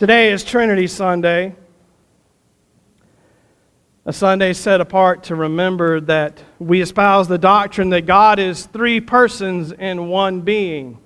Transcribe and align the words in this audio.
Today 0.00 0.32
is 0.32 0.42
Trinity 0.44 0.86
Sunday, 0.86 1.54
a 4.06 4.14
Sunday 4.14 4.54
set 4.54 4.80
apart 4.80 5.24
to 5.24 5.34
remember 5.34 6.00
that 6.00 6.42
we 6.58 6.80
espouse 6.80 7.28
the 7.28 7.36
doctrine 7.36 7.90
that 7.90 8.06
God 8.06 8.38
is 8.38 8.64
three 8.64 9.02
persons 9.02 9.72
in 9.72 10.08
one 10.08 10.40
being 10.40 10.96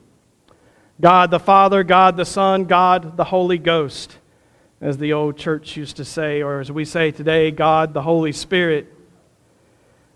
God 1.01 1.33
the 1.33 1.41
Father, 1.41 1.83
God 1.83 2.16
the 2.16 2.25
Son, 2.25 2.66
God 2.66 3.16
the 3.16 3.25
Holy 3.25 3.59
Ghost, 3.59 4.19
as 4.80 4.97
the 4.97 5.12
old 5.12 5.37
church 5.37 5.77
used 5.77 5.97
to 5.97 6.05
say, 6.05 6.41
or 6.41 6.61
as 6.61 6.70
we 6.70 6.84
say 6.84 7.11
today, 7.11 7.51
God 7.51 7.95
the 7.95 8.02
Holy 8.02 8.30
Spirit. 8.30 8.95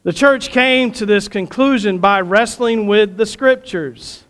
The 0.04 0.13
church 0.13 0.50
came 0.50 0.93
to 0.93 1.04
this 1.04 1.26
conclusion 1.26 1.99
by 1.99 2.21
wrestling 2.21 2.86
with 2.86 3.17
the 3.17 3.26
scriptures 3.26 4.22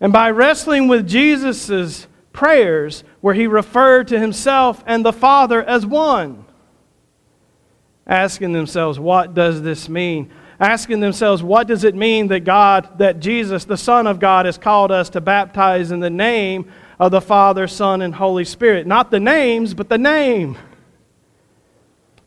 and 0.00 0.10
by 0.10 0.30
wrestling 0.30 0.88
with 0.88 1.06
Jesus' 1.06 2.06
prayers 2.34 3.04
where 3.22 3.32
he 3.32 3.46
referred 3.46 4.08
to 4.08 4.20
himself 4.20 4.84
and 4.86 5.02
the 5.02 5.12
Father 5.12 5.62
as 5.62 5.86
one. 5.86 6.44
Asking 8.06 8.52
themselves, 8.52 8.98
what 8.98 9.32
does 9.32 9.62
this 9.62 9.88
mean? 9.88 10.30
Asking 10.60 11.00
themselves, 11.00 11.42
what 11.42 11.66
does 11.66 11.84
it 11.84 11.94
mean 11.94 12.28
that 12.28 12.40
God, 12.40 12.98
that 12.98 13.20
Jesus, 13.20 13.64
the 13.64 13.78
Son 13.78 14.06
of 14.06 14.20
God, 14.20 14.44
has 14.44 14.58
called 14.58 14.92
us 14.92 15.08
to 15.10 15.22
baptize 15.22 15.90
in 15.90 16.00
the 16.00 16.10
name 16.10 16.70
of 16.98 17.12
the 17.12 17.20
Father, 17.20 17.66
Son, 17.66 18.02
and 18.02 18.14
Holy 18.14 18.44
Spirit? 18.44 18.86
Not 18.86 19.10
the 19.10 19.20
names, 19.20 19.72
but 19.72 19.88
the 19.88 19.98
name. 19.98 20.58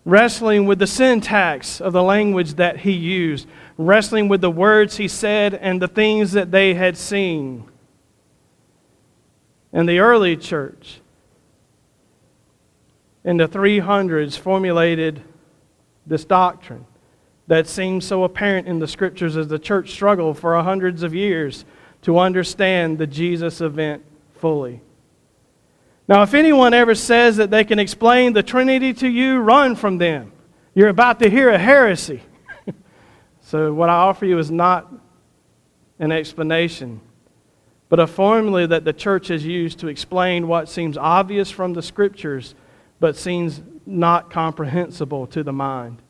Wrestling 0.04 0.66
with 0.66 0.80
the 0.80 0.88
syntax 0.88 1.80
of 1.80 1.94
the 1.94 2.02
language 2.02 2.56
that 2.56 2.80
he 2.80 2.94
used, 2.94 3.48
wrestling 3.78 4.30
with 4.30 4.42
the 4.42 4.50
words 4.50 4.98
he 4.98 5.08
said 5.08 5.54
and 5.54 5.82
the 5.82 5.88
things 5.88 6.32
that 6.32 6.50
they 6.50 6.74
had 6.74 6.98
seen 6.98 7.70
and 9.74 9.88
the 9.88 10.00
early 10.00 10.38
church 10.38 11.02
in 13.24 13.38
the 13.38 13.48
300s 13.48 14.38
formulated 14.38 15.22
this 16.06 16.24
doctrine 16.24 16.86
that 17.48 17.68
seems 17.68 18.06
so 18.06 18.24
apparent 18.24 18.68
in 18.68 18.80
the 18.80 18.88
scriptures 18.88 19.38
as 19.38 19.48
the 19.48 19.60
church 19.60 19.92
struggled 19.92 20.38
for 20.38 20.62
hundreds 20.62 21.04
of 21.04 21.14
years 21.14 21.66
to 22.02 22.20
understand 22.20 22.98
the 22.98 23.08
Jesus 23.08 23.62
event 23.62 24.04
fully. 24.36 24.82
Now, 26.08 26.24
if 26.24 26.34
anyone 26.34 26.74
ever 26.74 26.96
says 26.96 27.38
that 27.38 27.52
they 27.52 27.64
can 27.64 27.80
explain 27.80 28.34
the 28.34 28.44
Trinity 28.44 28.94
to 28.94 29.08
you, 29.08 29.40
run 29.40 29.76
from 29.76 29.98
them. 29.98 30.32
You're 30.74 30.88
about 30.90 31.20
to 31.20 31.30
hear 31.30 31.50
a 31.50 31.58
heresy. 31.58 32.22
so, 33.42 33.74
what 33.74 33.90
I 33.90 33.96
offer 33.96 34.26
you 34.26 34.38
is 34.38 34.50
not 34.50 34.92
an 36.00 36.12
explanation 36.12 37.02
but 37.90 38.00
a 38.00 38.08
formula 38.08 38.68
that 38.68 38.86
the 38.86 38.94
church 38.94 39.30
has 39.30 39.46
used 39.46 39.80
to 39.80 39.88
explain 39.88 40.48
what 40.48 40.70
seems 40.70 40.98
obvious 40.98 41.50
from 41.50 41.74
the 41.74 41.82
scriptures 41.82 42.56
but 43.00 43.16
seems 43.16 43.62
not 43.86 44.30
comprehensible 44.30 45.28
to 45.28 45.44
the 45.44 45.54
mind. 45.54 46.02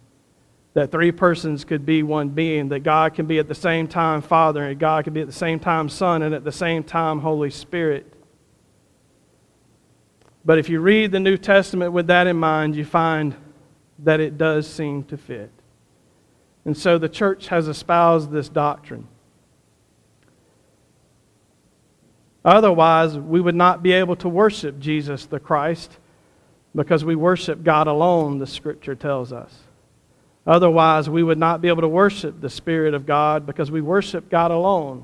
That 0.74 0.92
three 0.92 1.12
persons 1.12 1.66
could 1.66 1.86
be 1.86 2.04
one 2.04 2.30
being, 2.30 2.70
that 2.70 2.80
God 2.80 3.14
can 3.14 3.26
be 3.26 3.40
at 3.40 3.48
the 3.48 3.56
same 3.56 3.88
time 3.88 4.22
Father, 4.22 4.64
and 4.64 4.80
God 4.80 5.04
can 5.04 5.14
be 5.14 5.22
at 5.22 5.28
the 5.28 5.34
same 5.34 5.60
time 5.60 5.90
Son, 5.90 6.22
and 6.22 6.34
at 6.34 6.44
the 6.44 6.52
same 6.52 6.84
time 6.84 7.20
Holy 7.20 7.50
Spirit. 7.50 8.14
But 10.46 10.60
if 10.60 10.70
you 10.70 10.80
read 10.80 11.12
the 11.12 11.20
New 11.20 11.38
Testament 11.38 11.92
with 11.92 12.08
that 12.08 12.26
in 12.26 12.38
mind, 12.38 12.76
you 12.76 12.86
find 12.86 13.36
that 14.00 14.20
it 14.20 14.38
does 14.38 14.68
seem 14.68 15.04
to 15.06 15.18
fit. 15.18 15.52
And 16.64 16.78
so 16.78 16.98
the 16.98 17.10
church 17.10 17.48
has 17.48 17.68
espoused 17.68 18.32
this 18.32 18.48
doctrine. 18.48 19.08
Otherwise, 22.48 23.18
we 23.18 23.42
would 23.42 23.56
not 23.56 23.84
be 23.84 23.92
able 23.92 24.16
to 24.16 24.30
worship 24.30 24.80
Jesus 24.80 25.26
the 25.26 25.38
Christ 25.38 25.98
because 26.74 27.04
we 27.04 27.14
worship 27.14 27.62
God 27.62 27.88
alone, 27.88 28.40
the 28.40 28.48
scripture 28.48 28.96
tells 28.96 29.34
us. 29.34 29.54
Otherwise, 30.46 31.10
we 31.10 31.24
would 31.24 31.38
not 31.38 31.62
be 31.62 31.68
able 31.68 31.82
to 31.82 31.90
worship 31.90 32.40
the 32.40 32.50
Spirit 32.50 32.94
of 32.94 33.06
God 33.06 33.46
because 33.46 33.70
we 33.70 33.82
worship 33.82 34.30
God 34.30 34.52
alone. 34.52 35.04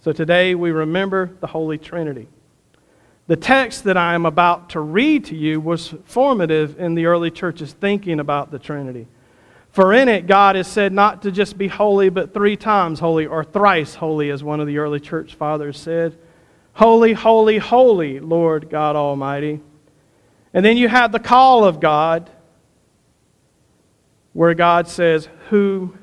So 0.00 0.12
today 0.12 0.54
we 0.54 0.70
remember 0.70 1.32
the 1.40 1.48
Holy 1.48 1.76
Trinity. 1.76 2.26
The 3.26 3.36
text 3.36 3.84
that 3.84 3.98
I 3.98 4.14
am 4.14 4.24
about 4.24 4.70
to 4.70 4.80
read 4.80 5.26
to 5.26 5.36
you 5.36 5.60
was 5.60 5.94
formative 6.06 6.80
in 6.80 6.94
the 6.94 7.04
early 7.04 7.30
church's 7.30 7.74
thinking 7.74 8.20
about 8.20 8.50
the 8.50 8.58
Trinity. 8.58 9.06
For 9.76 9.92
in 9.92 10.08
it, 10.08 10.26
God 10.26 10.56
is 10.56 10.66
said 10.66 10.94
not 10.94 11.20
to 11.20 11.30
just 11.30 11.58
be 11.58 11.68
holy, 11.68 12.08
but 12.08 12.32
three 12.32 12.56
times 12.56 12.98
holy, 12.98 13.26
or 13.26 13.44
thrice 13.44 13.94
holy, 13.94 14.30
as 14.30 14.42
one 14.42 14.58
of 14.58 14.66
the 14.66 14.78
early 14.78 15.00
church 15.00 15.34
fathers 15.34 15.78
said. 15.78 16.16
Holy, 16.72 17.12
holy, 17.12 17.58
holy, 17.58 18.18
Lord 18.18 18.70
God 18.70 18.96
Almighty. 18.96 19.60
And 20.54 20.64
then 20.64 20.78
you 20.78 20.88
have 20.88 21.12
the 21.12 21.18
call 21.18 21.62
of 21.62 21.78
God, 21.78 22.30
where 24.32 24.54
God 24.54 24.88
says, 24.88 25.28
Who 25.50 25.94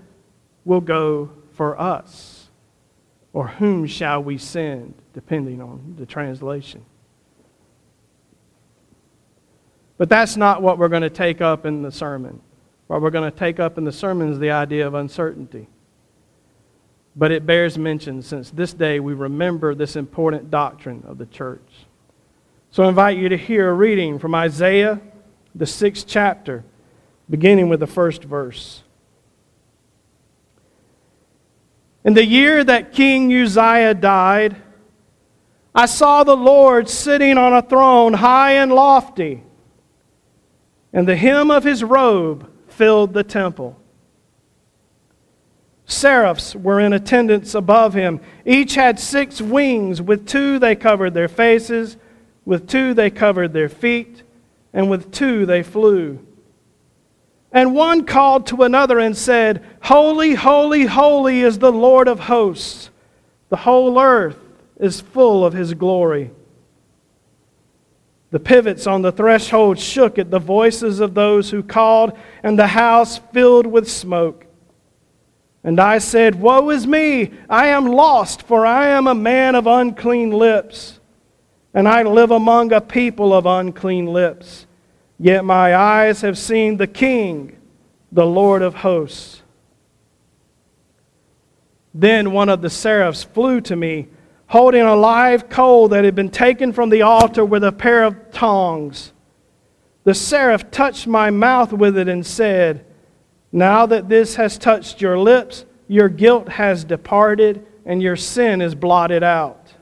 will 0.66 0.82
go 0.82 1.32
for 1.54 1.82
us? 1.82 2.52
Or 3.34 3.48
whom 3.48 3.88
shall 3.88 4.22
we 4.22 4.38
send, 4.38 4.94
depending 5.14 5.64
on 5.64 5.96
the 5.98 6.06
translation. 6.06 6.86
But 9.98 10.10
that's 10.10 10.38
not 10.38 10.62
what 10.62 10.78
we're 10.78 10.90
going 10.90 11.02
to 11.02 11.10
take 11.10 11.42
up 11.42 11.66
in 11.66 11.82
the 11.82 11.92
sermon. 11.92 12.40
What 12.94 13.02
we're 13.02 13.10
going 13.10 13.32
to 13.32 13.36
take 13.36 13.60
up 13.60 13.80
in 13.80 13.86
the 13.86 13.92
sermon 13.92 14.32
is 14.32 14.38
the 14.38 14.52
idea 14.52 14.86
of 14.86 14.94
uncertainty. 14.94 15.68
But 17.16 17.32
it 17.32 17.44
bears 17.44 17.76
mention 17.76 18.22
since 18.22 18.52
this 18.52 18.72
day 18.72 19.00
we 19.00 19.16
remember 19.16 19.74
this 19.74 19.96
important 19.96 20.52
doctrine 20.52 21.04
of 21.08 21.18
the 21.18 21.26
church. 21.26 21.88
So 22.70 22.84
I 22.84 22.90
invite 22.90 23.18
you 23.18 23.30
to 23.30 23.36
hear 23.36 23.68
a 23.68 23.74
reading 23.74 24.20
from 24.20 24.36
Isaiah, 24.36 25.02
the 25.56 25.66
sixth 25.66 26.06
chapter, 26.08 26.64
beginning 27.28 27.68
with 27.68 27.80
the 27.80 27.88
first 27.88 28.26
verse. 28.26 28.84
In 32.04 32.14
the 32.14 32.24
year 32.24 32.64
that 32.64 32.94
King 32.94 33.34
Uzziah 33.34 33.96
died, 33.96 34.56
I 35.74 35.88
saw 35.88 36.24
the 36.24 36.38
Lord 36.38 36.88
sitting 36.88 37.40
on 37.40 37.54
a 37.54 37.64
throne 37.64 38.14
high 38.14 38.52
and 38.52 38.72
lofty, 38.72 39.42
and 40.94 41.08
the 41.08 41.16
hem 41.16 41.50
of 41.50 41.64
his 41.64 41.84
robe 41.84 42.52
filled 42.74 43.14
the 43.14 43.24
temple. 43.24 43.80
Seraphs 45.86 46.56
were 46.56 46.80
in 46.80 46.94
attendance 46.94 47.54
above 47.56 47.94
him. 47.94 48.20
Each 48.46 48.76
had 48.76 49.00
six 49.00 49.42
wings. 49.42 50.02
With 50.02 50.28
two 50.28 50.60
they 50.60 50.76
covered 50.76 51.14
their 51.14 51.28
faces, 51.28 51.98
with 52.46 52.68
two 52.68 52.94
they 52.94 53.10
covered 53.10 53.54
their 53.54 53.70
feet, 53.70 54.24
and 54.74 54.90
with 54.90 55.12
two 55.12 55.46
they 55.46 55.62
flew. 55.62 56.26
And 57.52 57.76
one 57.76 58.06
called 58.06 58.48
to 58.48 58.64
another 58.64 59.00
and 59.00 59.16
said, 59.16 59.64
Holy, 59.84 60.34
holy, 60.34 60.86
holy 60.86 61.42
is 61.42 61.60
the 61.60 61.72
Lord 61.72 62.08
of 62.08 62.22
hosts. 62.22 62.90
The 63.50 63.58
whole 63.58 64.00
earth 64.00 64.40
is 64.80 65.02
full 65.02 65.46
of 65.46 65.54
his 65.54 65.76
glory. 65.76 66.32
The 68.34 68.40
pivots 68.40 68.88
on 68.88 69.04
the 69.04 69.12
threshold 69.12 69.78
shook 69.78 70.18
at 70.18 70.32
the 70.32 70.40
voices 70.40 71.00
of 71.00 71.14
those 71.14 71.52
who 71.52 71.62
called, 71.62 72.18
and 72.42 72.58
the 72.58 72.66
house 72.66 73.20
filled 73.32 73.68
with 73.68 73.88
smoke. 73.88 74.48
And 75.64 75.80
I 75.80 76.00
said, 76.00 76.42
Woe 76.42 76.72
is 76.72 76.88
me! 76.88 77.30
I 77.48 77.68
am 77.68 77.86
lost, 77.86 78.42
for 78.42 78.66
I 78.66 78.88
am 78.88 79.06
a 79.06 79.14
man 79.14 79.54
of 79.54 79.68
unclean 79.68 80.32
lips, 80.32 81.00
and 81.76 81.88
I 81.88 82.02
live 82.02 82.32
among 82.32 82.74
a 82.74 82.82
people 82.82 83.36
of 83.36 83.46
unclean 83.46 84.08
lips. 84.08 84.66
Yet 85.20 85.46
my 85.46 85.76
eyes 85.76 86.22
have 86.22 86.40
seen 86.40 86.78
the 86.78 86.88
King, 86.88 87.56
the 88.12 88.26
Lord 88.26 88.64
of 88.64 88.74
hosts. 88.74 89.44
Then 91.94 92.32
one 92.32 92.50
of 92.50 92.64
the 92.64 92.72
seraphs 92.72 93.24
flew 93.24 93.62
to 93.62 93.76
me 93.76 94.08
holding 94.54 94.84
a 94.84 94.96
live 94.96 95.50
coal 95.50 95.88
that 95.88 96.06
had 96.06 96.14
been 96.14 96.30
taken 96.30 96.72
from 96.72 96.92
the 96.92 97.02
altar 97.02 97.44
with 97.44 97.64
a 97.64 97.72
pair 97.72 98.04
of 98.04 98.32
tongs. 98.32 99.12
The 100.04 100.14
seraph 100.14 100.70
touched 100.70 101.08
my 101.08 101.32
mouth 101.32 101.74
with 101.74 101.98
it 101.98 102.08
and 102.08 102.24
said, 102.24 102.86
Now 103.52 103.88
that 103.88 104.10
this 104.10 104.36
has 104.36 104.60
touched 104.60 105.02
your 105.02 105.18
lips, 105.18 105.66
your 105.88 106.08
guilt 106.08 106.50
has 106.50 106.84
departed 106.84 107.66
and 107.84 108.00
your 108.00 108.16
sin 108.16 108.62
is 108.62 108.76
blotted 108.76 109.24
out. 109.24 109.74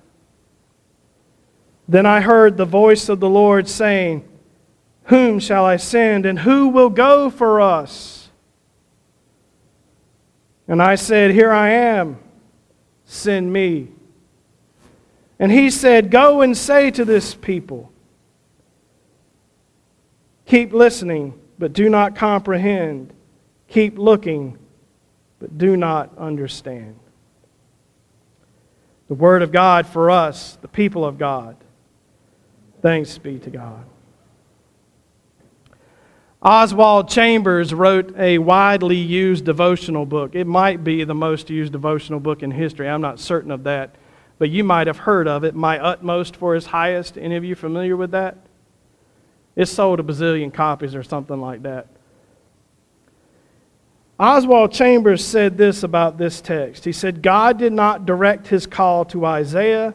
Then 1.86 2.06
I 2.06 2.22
heard 2.22 2.56
the 2.56 2.64
voice 2.64 3.10
of 3.10 3.20
the 3.20 3.30
Lord 3.30 3.68
saying, 3.68 4.24
Whom 5.08 5.42
shall 5.42 5.66
I 5.66 5.76
send 5.76 6.26
and 6.26 6.40
who 6.40 6.70
will 6.70 6.90
go 6.90 7.30
for 7.30 7.60
us? 7.60 8.30
And 10.66 10.82
I 10.82 10.96
said, 10.96 11.32
Here 11.32 11.52
I 11.52 11.72
am, 11.72 12.20
send 13.04 13.52
me. 13.52 13.90
And 15.42 15.52
he 15.52 15.72
said, 15.72 16.12
Go 16.12 16.42
and 16.42 16.56
say 16.56 16.92
to 16.92 17.04
this 17.04 17.34
people, 17.34 17.92
keep 20.46 20.72
listening, 20.72 21.34
but 21.58 21.74
do 21.74 21.90
not 21.90 22.16
comprehend. 22.16 23.12
Keep 23.68 23.98
looking, 23.98 24.60
but 25.40 25.58
do 25.58 25.76
not 25.76 26.16
understand. 26.16 27.00
the 29.08 29.16
Word 29.16 29.42
of 29.42 29.52
God 29.52 29.88
for 29.88 30.12
us, 30.12 30.58
the 30.62 30.68
people 30.68 31.04
of 31.04 31.18
God. 31.18 31.58
Thanks 32.84 33.18
be 33.18 33.40
to 33.40 33.50
God. 33.50 33.84
Oswald 36.42 37.10
Chambers 37.10 37.74
wrote 37.74 38.16
a 38.16 38.38
widely 38.38 38.98
used 38.98 39.46
devotional 39.46 40.06
book. 40.06 40.36
It 40.36 40.46
might 40.46 40.84
be 40.84 41.04
the 41.04 41.16
most 41.16 41.50
used 41.50 41.72
devotional 41.72 42.20
book 42.20 42.44
in 42.44 42.52
history. 42.52 42.88
I'm 42.88 43.02
not 43.02 43.20
certain 43.20 43.50
of 43.50 43.64
that, 43.64 43.96
but 44.42 44.50
you 44.50 44.64
might 44.64 44.88
have 44.88 44.98
heard 44.98 45.28
of 45.28 45.44
it. 45.44 45.54
My 45.54 45.78
Utmost 45.78 46.36
for 46.36 46.56
His 46.56 46.66
Highest. 46.66 47.16
Any 47.16 47.36
of 47.36 47.44
you 47.44 47.54
familiar 47.54 47.96
with 47.96 48.10
that? 48.10 48.36
It 49.56 49.68
sold 49.68 50.00
a 50.00 50.04
bazillion 50.04 50.52
copies 50.52 50.96
or 50.96 51.04
something 51.04 51.40
like 51.40 51.62
that. 51.62 51.86
Oswald 54.20 54.72
Chambers 54.72 55.24
said 55.24 55.60
this 55.60 55.84
about 55.84 56.18
this 56.18 56.42
text. 56.42 56.86
He 56.86 56.92
said, 56.92 57.22
God 57.22 57.60
did 57.60 57.72
not 57.72 58.08
direct 58.08 58.48
his 58.48 58.66
call 58.66 59.06
to 59.06 59.28
Isaiah. 59.28 59.94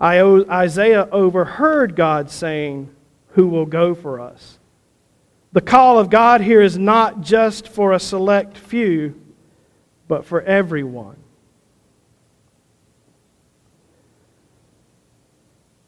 Isaiah 0.00 1.06
overheard 1.12 1.94
God 1.94 2.30
saying, 2.30 2.88
Who 3.32 3.46
will 3.46 3.66
go 3.66 3.94
for 3.94 4.20
us? 4.20 4.58
The 5.52 5.60
call 5.60 5.98
of 5.98 6.08
God 6.08 6.40
here 6.40 6.62
is 6.62 6.78
not 6.78 7.20
just 7.20 7.68
for 7.68 7.92
a 7.92 8.00
select 8.00 8.56
few, 8.56 9.20
but 10.08 10.24
for 10.24 10.40
everyone. 10.40 11.19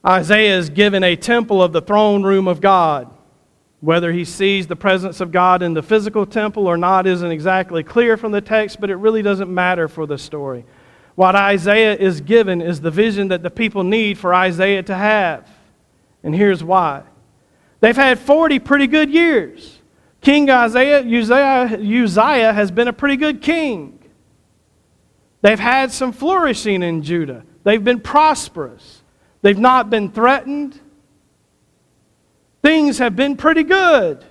Isaiah 0.05 0.59
is 0.59 0.69
given 0.69 1.05
a 1.05 1.17
temple 1.17 1.63
of 1.63 1.73
the 1.73 1.81
throne 1.81 2.23
room 2.23 2.49
of 2.49 2.61
God. 2.61 3.09
Whether 3.81 4.13
he 4.13 4.25
sees 4.25 4.67
the 4.67 4.77
presence 4.77 5.21
of 5.21 5.33
God 5.33 5.63
in 5.63 5.75
the 5.75 5.83
physical 5.83 6.25
temple 6.25 6.67
or 6.67 6.77
not 6.77 7.07
isn't 7.07 7.31
exactly 7.31 7.83
clear 7.83 8.17
from 8.17 8.33
the 8.33 8.41
text, 8.41 8.81
but 8.81 8.91
it 8.91 8.97
really 8.97 9.23
doesn't 9.23 9.53
matter 9.53 9.89
for 9.89 10.07
the 10.07 10.19
story. 10.19 10.65
What 11.15 11.35
Isaiah 11.35 11.97
is 11.97 12.21
given 12.21 12.63
is 12.63 12.81
the 12.81 12.91
vision 12.91 13.29
that 13.29 13.43
the 13.43 13.51
people 13.51 13.83
need 13.85 14.19
for 14.19 14.35
Isaiah 14.35 14.83
to 14.85 14.95
have. 14.95 15.49
And 16.23 16.35
here's 16.35 16.63
why 16.63 17.03
they've 17.81 17.97
had 17.97 18.19
40 18.19 18.61
pretty 18.61 18.87
good 18.87 19.11
years. 19.11 19.81
King 20.21 20.49
Isaiah, 20.49 21.01
Uzziah, 21.01 21.79
Uzziah 22.05 22.53
has 22.53 22.71
been 22.71 22.87
a 22.87 22.93
pretty 22.93 23.17
good 23.17 23.43
king. 23.43 23.99
They've 25.41 25.59
had 25.59 25.91
some 25.91 26.13
flourishing 26.13 26.85
in 26.85 27.03
Judah, 27.03 27.45
they've 27.65 27.83
been 27.83 28.01
prosperous, 28.01 29.02
they've 29.43 29.59
not 29.59 29.91
been 29.91 30.11
threatened 30.11 30.81
things 32.63 32.99
have 32.99 33.15
been 33.17 33.37
pretty 33.37 33.65
good. 33.65 34.25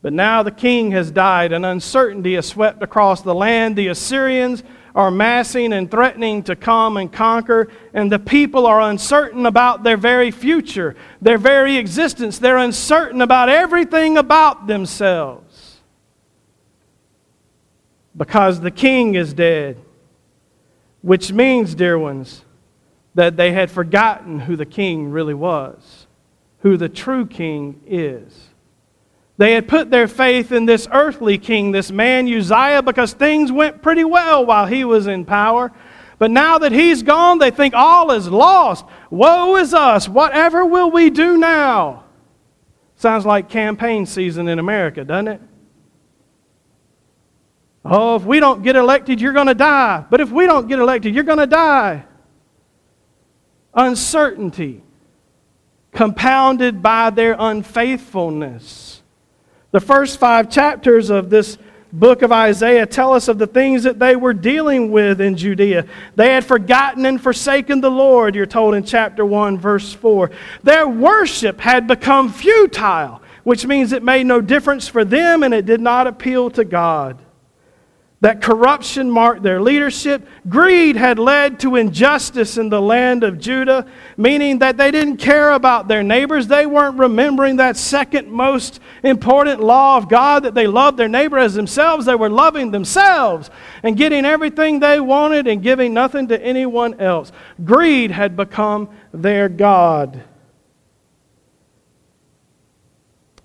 But 0.00 0.12
now 0.12 0.42
the 0.42 0.50
king 0.50 0.92
has 0.92 1.10
died, 1.10 1.52
and 1.52 1.66
uncertainty 1.66 2.34
has 2.34 2.46
swept 2.46 2.82
across 2.82 3.22
the 3.22 3.34
land. 3.34 3.74
The 3.74 3.88
Assyrians 3.88 4.62
are 4.94 5.10
massing 5.10 5.72
and 5.72 5.90
threatening 5.90 6.42
to 6.44 6.54
come 6.54 6.98
and 6.98 7.12
conquer, 7.12 7.68
and 7.92 8.12
the 8.12 8.18
people 8.18 8.66
are 8.66 8.80
uncertain 8.82 9.46
about 9.46 9.82
their 9.82 9.96
very 9.96 10.30
future, 10.30 10.94
their 11.20 11.38
very 11.38 11.76
existence. 11.76 12.38
They're 12.38 12.58
uncertain 12.58 13.22
about 13.22 13.48
everything 13.48 14.18
about 14.18 14.66
themselves. 14.66 15.80
Because 18.16 18.60
the 18.60 18.70
king 18.70 19.16
is 19.16 19.32
dead. 19.32 19.83
Which 21.04 21.30
means, 21.30 21.74
dear 21.74 21.98
ones, 21.98 22.46
that 23.14 23.36
they 23.36 23.52
had 23.52 23.70
forgotten 23.70 24.40
who 24.40 24.56
the 24.56 24.64
king 24.64 25.10
really 25.10 25.34
was, 25.34 26.06
who 26.60 26.78
the 26.78 26.88
true 26.88 27.26
king 27.26 27.82
is. 27.86 28.48
They 29.36 29.52
had 29.52 29.68
put 29.68 29.90
their 29.90 30.08
faith 30.08 30.50
in 30.50 30.64
this 30.64 30.88
earthly 30.90 31.36
king, 31.36 31.72
this 31.72 31.92
man 31.92 32.26
Uzziah, 32.26 32.80
because 32.80 33.12
things 33.12 33.52
went 33.52 33.82
pretty 33.82 34.04
well 34.04 34.46
while 34.46 34.64
he 34.64 34.82
was 34.82 35.06
in 35.06 35.26
power. 35.26 35.72
But 36.18 36.30
now 36.30 36.56
that 36.56 36.72
he's 36.72 37.02
gone, 37.02 37.38
they 37.38 37.50
think 37.50 37.74
all 37.74 38.10
is 38.10 38.26
lost. 38.28 38.86
Woe 39.10 39.56
is 39.56 39.74
us. 39.74 40.08
Whatever 40.08 40.64
will 40.64 40.90
we 40.90 41.10
do 41.10 41.36
now? 41.36 42.04
Sounds 42.96 43.26
like 43.26 43.50
campaign 43.50 44.06
season 44.06 44.48
in 44.48 44.58
America, 44.58 45.04
doesn't 45.04 45.28
it? 45.28 45.40
Oh, 47.84 48.16
if 48.16 48.24
we 48.24 48.40
don't 48.40 48.62
get 48.62 48.76
elected, 48.76 49.20
you're 49.20 49.32
going 49.32 49.48
to 49.48 49.54
die. 49.54 50.04
But 50.08 50.20
if 50.20 50.30
we 50.30 50.46
don't 50.46 50.68
get 50.68 50.78
elected, 50.78 51.14
you're 51.14 51.24
going 51.24 51.38
to 51.38 51.46
die 51.46 52.04
uncertainty, 53.74 54.82
compounded 55.92 56.82
by 56.82 57.10
their 57.10 57.36
unfaithfulness. 57.38 59.02
The 59.72 59.80
first 59.80 60.18
five 60.18 60.50
chapters 60.50 61.10
of 61.10 61.30
this 61.30 61.58
book 61.92 62.22
of 62.22 62.32
Isaiah 62.32 62.86
tell 62.86 63.12
us 63.12 63.28
of 63.28 63.38
the 63.38 63.46
things 63.46 63.84
that 63.84 63.98
they 63.98 64.16
were 64.16 64.34
dealing 64.34 64.90
with 64.90 65.20
in 65.20 65.36
Judea. 65.36 65.86
They 66.16 66.32
had 66.32 66.44
forgotten 66.44 67.06
and 67.06 67.20
forsaken 67.20 67.80
the 67.80 67.90
Lord, 67.90 68.34
you're 68.34 68.46
told 68.46 68.74
in 68.74 68.84
chapter 68.84 69.24
1, 69.24 69.58
verse 69.58 69.92
4. 69.92 70.30
Their 70.62 70.88
worship 70.88 71.60
had 71.60 71.86
become 71.86 72.32
futile, 72.32 73.22
which 73.44 73.66
means 73.66 73.92
it 73.92 74.02
made 74.02 74.26
no 74.26 74.40
difference 74.40 74.88
for 74.88 75.04
them 75.04 75.42
and 75.42 75.54
it 75.54 75.66
did 75.66 75.80
not 75.80 76.06
appeal 76.06 76.50
to 76.50 76.64
God 76.64 77.23
that 78.24 78.40
corruption 78.40 79.10
marked 79.10 79.42
their 79.42 79.60
leadership. 79.60 80.26
Greed 80.48 80.96
had 80.96 81.18
led 81.18 81.60
to 81.60 81.76
injustice 81.76 82.56
in 82.56 82.70
the 82.70 82.80
land 82.80 83.22
of 83.22 83.38
Judah, 83.38 83.86
meaning 84.16 84.60
that 84.60 84.78
they 84.78 84.90
didn't 84.90 85.18
care 85.18 85.52
about 85.52 85.88
their 85.88 86.02
neighbors. 86.02 86.46
They 86.46 86.64
weren't 86.64 86.96
remembering 86.96 87.56
that 87.56 87.76
second 87.76 88.30
most 88.30 88.80
important 89.02 89.60
law 89.60 89.98
of 89.98 90.08
God 90.08 90.44
that 90.44 90.54
they 90.54 90.66
loved 90.66 90.96
their 90.96 91.06
neighbor 91.06 91.36
as 91.36 91.52
themselves. 91.52 92.06
They 92.06 92.14
were 92.14 92.30
loving 92.30 92.70
themselves 92.70 93.50
and 93.82 93.94
getting 93.94 94.24
everything 94.24 94.80
they 94.80 95.00
wanted 95.00 95.46
and 95.46 95.62
giving 95.62 95.92
nothing 95.92 96.28
to 96.28 96.42
anyone 96.42 96.98
else. 96.98 97.30
Greed 97.62 98.10
had 98.10 98.36
become 98.36 98.88
their 99.12 99.50
God. 99.50 100.24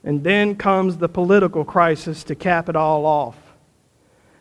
And 0.06 0.24
then 0.24 0.56
comes 0.56 0.96
the 0.96 1.10
political 1.10 1.66
crisis 1.66 2.24
to 2.24 2.36
cap 2.36 2.70
it 2.70 2.78
all 2.78 3.06
off. 3.06 3.49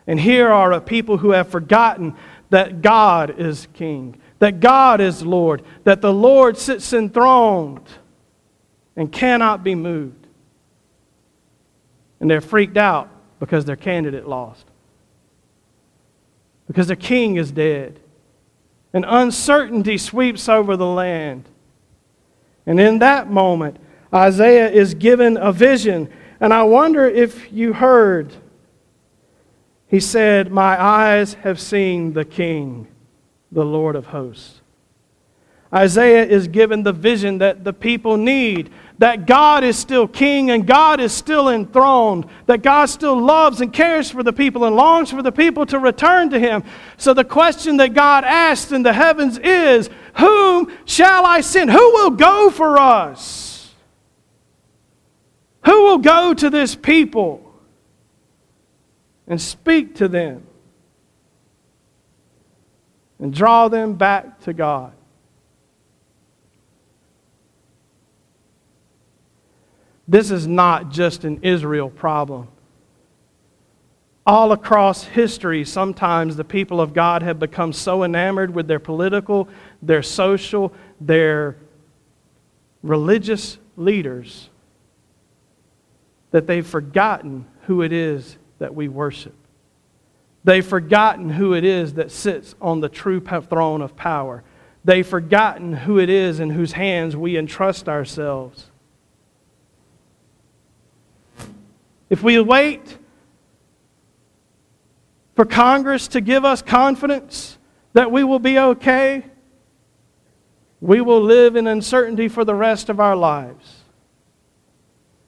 And 0.09 0.19
here 0.19 0.51
are 0.51 0.71
a 0.71 0.81
people 0.81 1.17
who 1.17 1.33
have 1.33 1.49
forgotten 1.49 2.15
that 2.49 2.81
God 2.81 3.39
is 3.39 3.67
king, 3.75 4.19
that 4.39 4.59
God 4.59 5.01
is 5.01 5.23
Lord, 5.23 5.61
that 5.83 6.01
the 6.01 6.11
Lord 6.11 6.57
sits 6.57 6.91
enthroned 6.93 7.87
and 8.95 9.11
cannot 9.11 9.63
be 9.63 9.75
moved. 9.75 10.25
And 12.19 12.27
they're 12.27 12.41
freaked 12.41 12.75
out 12.75 13.07
because 13.39 13.65
their 13.65 13.75
candidate 13.75 14.27
lost, 14.27 14.65
because 16.65 16.87
their 16.87 16.95
king 16.95 17.35
is 17.35 17.51
dead. 17.51 17.99
And 18.91 19.05
uncertainty 19.07 19.99
sweeps 19.99 20.49
over 20.49 20.75
the 20.75 20.87
land. 20.87 21.47
And 22.65 22.79
in 22.79 22.97
that 22.97 23.29
moment, 23.29 23.77
Isaiah 24.11 24.71
is 24.71 24.95
given 24.95 25.37
a 25.37 25.51
vision. 25.51 26.09
And 26.39 26.51
I 26.51 26.63
wonder 26.63 27.05
if 27.07 27.53
you 27.53 27.73
heard 27.73 28.33
he 29.89 29.99
said, 29.99 30.51
My 30.51 30.81
eyes 30.81 31.33
have 31.35 31.59
seen 31.59 32.13
the 32.13 32.23
King, 32.23 32.87
the 33.51 33.65
Lord 33.65 33.95
of 33.95 34.07
hosts. 34.07 34.61
Isaiah 35.73 36.25
is 36.25 36.47
given 36.47 36.81
the 36.81 36.93
vision 36.93 37.39
that 37.39 37.63
the 37.63 37.73
people 37.73 38.17
need 38.17 38.71
that 38.99 39.25
God 39.25 39.63
is 39.63 39.77
still 39.77 40.07
king 40.07 40.51
and 40.51 40.67
God 40.67 40.99
is 40.99 41.13
still 41.13 41.47
enthroned, 41.47 42.25
that 42.47 42.61
God 42.61 42.87
still 42.87 43.19
loves 43.19 43.61
and 43.61 43.71
cares 43.71 44.11
for 44.11 44.23
the 44.23 44.33
people 44.33 44.65
and 44.65 44.75
longs 44.75 45.09
for 45.09 45.21
the 45.21 45.31
people 45.31 45.65
to 45.67 45.79
return 45.79 46.29
to 46.31 46.39
him. 46.39 46.63
So 46.97 47.13
the 47.13 47.23
question 47.23 47.77
that 47.77 47.93
God 47.93 48.25
asked 48.25 48.73
in 48.73 48.83
the 48.83 48.93
heavens 48.93 49.37
is 49.37 49.89
Whom 50.15 50.71
shall 50.85 51.25
I 51.25 51.41
send? 51.41 51.71
Who 51.71 51.93
will 51.93 52.11
go 52.11 52.49
for 52.49 52.77
us? 52.77 53.73
Who 55.65 55.83
will 55.83 55.99
go 55.99 56.33
to 56.33 56.49
this 56.49 56.75
people? 56.75 57.48
And 59.29 59.39
speak 59.39 59.95
to 59.95 60.07
them 60.07 60.43
and 63.19 63.33
draw 63.33 63.67
them 63.67 63.93
back 63.93 64.41
to 64.41 64.53
God. 64.53 64.91
This 70.07 70.31
is 70.31 70.47
not 70.47 70.89
just 70.89 71.23
an 71.23 71.39
Israel 71.43 71.91
problem. 71.91 72.47
All 74.25 74.51
across 74.51 75.03
history, 75.03 75.63
sometimes 75.63 76.35
the 76.35 76.43
people 76.43 76.81
of 76.81 76.93
God 76.93 77.21
have 77.21 77.37
become 77.37 77.73
so 77.73 78.03
enamored 78.03 78.53
with 78.53 78.67
their 78.67 78.79
political, 78.79 79.47
their 79.83 80.01
social, 80.01 80.73
their 80.99 81.57
religious 82.81 83.59
leaders 83.77 84.49
that 86.31 86.47
they've 86.47 86.65
forgotten 86.65 87.45
who 87.63 87.81
it 87.83 87.91
is 87.91 88.37
that 88.59 88.75
we 88.75 88.87
worship. 88.87 89.35
They've 90.43 90.65
forgotten 90.65 91.29
who 91.29 91.53
it 91.53 91.63
is 91.63 91.95
that 91.95 92.11
sits 92.11 92.55
on 92.61 92.79
the 92.79 92.89
true 92.89 93.19
throne 93.19 93.81
of 93.81 93.95
power. 93.95 94.43
They've 94.85 95.05
forgotten 95.05 95.73
who 95.73 95.99
it 95.99 96.09
is 96.09 96.39
in 96.39 96.51
whose 96.51 96.71
hands 96.71 97.15
we 97.15 97.37
entrust 97.37 97.89
ourselves. 97.89 98.67
If 102.09 102.23
we 102.23 102.39
wait 102.39 102.97
for 105.35 105.45
Congress 105.45 106.07
to 106.09 106.21
give 106.21 106.43
us 106.45 106.61
confidence 106.61 107.57
that 107.93 108.11
we 108.11 108.23
will 108.23 108.39
be 108.39 108.57
okay, 108.57 109.25
we 110.81 111.01
will 111.01 111.21
live 111.21 111.55
in 111.55 111.67
uncertainty 111.67 112.27
for 112.27 112.45
the 112.45 112.55
rest 112.55 112.89
of 112.89 112.99
our 112.99 113.15
lives. 113.15 113.78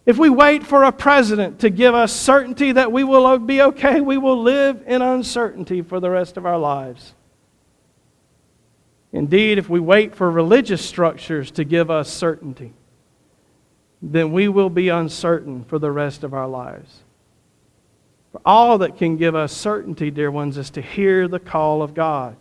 If 0.06 0.18
we 0.18 0.30
wait 0.30 0.66
for 0.66 0.84
a 0.84 0.92
president 0.92 1.60
to 1.60 1.70
give 1.70 1.94
us 1.94 2.12
certainty 2.12 2.72
that 2.72 2.92
we 2.92 3.04
will 3.04 3.38
be 3.38 3.62
okay, 3.62 4.02
we 4.02 4.18
will 4.18 4.42
live 4.42 4.84
in 4.88 5.02
uncertainty 5.02 5.82
for 5.82 6.00
the 6.00 6.10
rest 6.10 6.38
of 6.38 6.46
our 6.46 6.58
lives. 6.58 7.14
Indeed, 9.14 9.58
if 9.58 9.70
we 9.70 9.80
wait 9.80 10.16
for 10.16 10.32
religious 10.32 10.84
structures 10.84 11.52
to 11.52 11.64
give 11.64 11.92
us 11.92 12.12
certainty, 12.12 12.74
then 14.02 14.32
we 14.32 14.48
will 14.48 14.70
be 14.70 14.90
uncertain 14.90 15.64
for 15.66 15.78
the 15.78 15.92
rest 15.92 16.24
of 16.24 16.34
our 16.34 16.48
lives. 16.48 17.04
For 18.32 18.42
all 18.46 18.80
that 18.80 18.98
can 18.98 19.18
give 19.18 19.36
us 19.36 19.52
certainty, 19.52 20.10
dear 20.10 20.32
ones, 20.32 20.58
is 20.58 20.70
to 20.72 20.82
hear 20.82 21.28
the 21.28 21.40
call 21.40 21.84
of 21.84 21.94
God. 21.94 22.38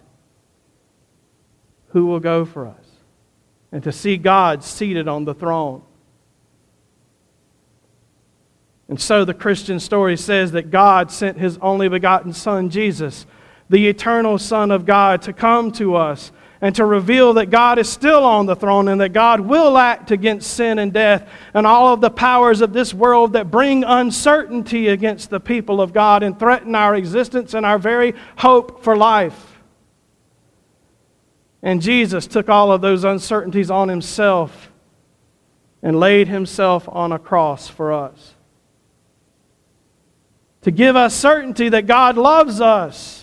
Who 1.88 2.06
will 2.06 2.20
go 2.20 2.44
for 2.44 2.68
us? 2.68 2.86
And 3.72 3.82
to 3.82 3.92
see 3.92 4.16
God 4.16 4.62
seated 4.64 5.08
on 5.08 5.24
the 5.24 5.34
throne. 5.34 5.82
And 8.90 9.00
so 9.00 9.24
the 9.24 9.32
Christian 9.32 9.78
story 9.78 10.16
says 10.16 10.50
that 10.50 10.72
God 10.72 11.12
sent 11.12 11.38
his 11.38 11.56
only 11.58 11.88
begotten 11.88 12.32
Son, 12.32 12.70
Jesus, 12.70 13.24
the 13.68 13.86
eternal 13.86 14.36
Son 14.36 14.72
of 14.72 14.84
God, 14.84 15.22
to 15.22 15.32
come 15.32 15.70
to 15.72 15.94
us 15.94 16.32
and 16.60 16.74
to 16.74 16.84
reveal 16.84 17.34
that 17.34 17.50
God 17.50 17.78
is 17.78 17.88
still 17.88 18.24
on 18.24 18.46
the 18.46 18.56
throne 18.56 18.88
and 18.88 19.00
that 19.00 19.12
God 19.12 19.42
will 19.42 19.78
act 19.78 20.10
against 20.10 20.54
sin 20.54 20.80
and 20.80 20.92
death 20.92 21.30
and 21.54 21.68
all 21.68 21.94
of 21.94 22.00
the 22.00 22.10
powers 22.10 22.60
of 22.60 22.72
this 22.72 22.92
world 22.92 23.34
that 23.34 23.48
bring 23.48 23.84
uncertainty 23.84 24.88
against 24.88 25.30
the 25.30 25.38
people 25.38 25.80
of 25.80 25.92
God 25.92 26.24
and 26.24 26.36
threaten 26.36 26.74
our 26.74 26.96
existence 26.96 27.54
and 27.54 27.64
our 27.64 27.78
very 27.78 28.12
hope 28.38 28.82
for 28.82 28.96
life. 28.96 29.60
And 31.62 31.80
Jesus 31.80 32.26
took 32.26 32.48
all 32.48 32.72
of 32.72 32.80
those 32.80 33.04
uncertainties 33.04 33.70
on 33.70 33.88
himself 33.88 34.72
and 35.80 36.00
laid 36.00 36.26
himself 36.26 36.88
on 36.88 37.12
a 37.12 37.18
cross 37.20 37.68
for 37.68 37.92
us. 37.92 38.34
To 40.62 40.70
give 40.70 40.96
us 40.96 41.14
certainty 41.14 41.70
that 41.70 41.86
God 41.86 42.18
loves 42.18 42.60
us 42.60 43.20